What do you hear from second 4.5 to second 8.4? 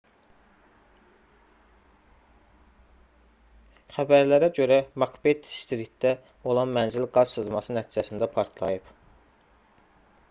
görə makbet-stritdə olan mənzil qaz sızması nəticəsində